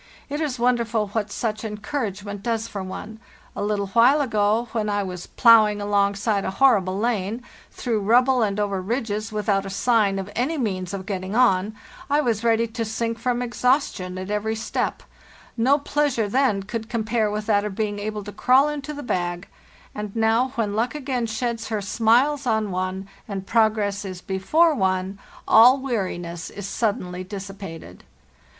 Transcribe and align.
It 0.29 0.41
is 0.41 0.57
wonderful 0.57 1.09
what 1.09 1.31
such 1.31 1.63
encouragement 1.63 2.41
does 2.41 2.67
for 2.67 2.81
one. 2.81 3.19
A 3.55 3.61
little 3.63 3.85
while 3.89 4.19
ago, 4.19 4.67
when 4.71 4.89
I 4.89 5.03
was 5.03 5.27
ploughing 5.27 5.79
alongside 5.79 6.43
a 6.43 6.49
horrible 6.49 6.97
lane, 6.97 7.43
through 7.69 7.99
rubble 8.01 8.41
and 8.41 8.59
over 8.59 8.81
ridges, 8.81 9.31
without 9.31 9.63
a 9.63 9.69
sign 9.69 10.17
of 10.17 10.31
any 10.35 10.57
means 10.57 10.95
of 10.95 11.05
getting 11.05 11.35
on, 11.35 11.75
I 12.09 12.19
was 12.19 12.43
ready 12.43 12.65
to 12.65 12.83
sink 12.83 13.19
from 13.19 13.43
exhaustion 13.43 14.17
at 14.17 14.31
every 14.31 14.55
step; 14.55 15.03
no 15.55 15.77
pleasure 15.77 16.27
then 16.27 16.63
could 16.63 16.89
compare 16.89 17.29
with 17.29 17.45
that 17.45 17.63
of 17.63 17.75
being 17.75 17.99
able 17.99 18.23
to 18.23 18.31
crawl 18.31 18.69
into 18.69 18.95
the 18.95 19.03
bag; 19.03 19.47
and 19.93 20.15
now, 20.15 20.47
when 20.55 20.75
luck 20.75 20.95
again 20.95 21.27
sheds 21.27 21.67
her 21.67 21.79
smiles 21.79 22.47
on 22.47 22.71
one 22.71 23.07
and 23.27 23.45
progress 23.45 24.03
is 24.03 24.19
before 24.19 24.73
one, 24.73 25.19
all 25.47 25.77
weariness 25.77 26.49
is 26.49 26.67
suddenly 26.67 27.23
dissipated. 27.23 28.03